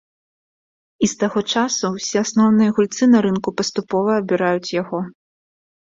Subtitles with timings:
[1.07, 4.99] І з таго часу ўсе асноўныя гульцы на рынку паступова абіраюць яго.